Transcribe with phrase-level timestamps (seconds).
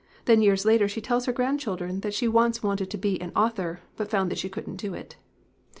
[0.25, 3.81] Then years later she tells her grandchildren that she once wanted to be an author,
[3.97, 5.15] but found that she couldn't do it.